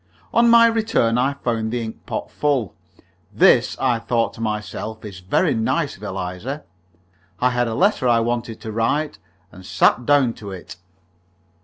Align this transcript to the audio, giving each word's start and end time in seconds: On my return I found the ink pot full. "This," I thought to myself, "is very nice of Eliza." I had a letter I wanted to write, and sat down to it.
On 0.33 0.49
my 0.49 0.65
return 0.65 1.19
I 1.19 1.33
found 1.33 1.69
the 1.71 1.83
ink 1.83 2.07
pot 2.07 2.31
full. 2.31 2.73
"This," 3.31 3.77
I 3.77 3.99
thought 3.99 4.33
to 4.33 4.41
myself, 4.41 5.05
"is 5.05 5.19
very 5.19 5.53
nice 5.53 5.95
of 5.95 6.01
Eliza." 6.01 6.63
I 7.39 7.51
had 7.51 7.67
a 7.67 7.75
letter 7.75 8.07
I 8.07 8.19
wanted 8.19 8.59
to 8.61 8.71
write, 8.71 9.19
and 9.51 9.63
sat 9.63 10.07
down 10.07 10.33
to 10.41 10.49
it. 10.49 10.77